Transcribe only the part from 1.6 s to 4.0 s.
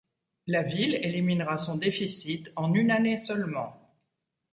déficit en une année seulement.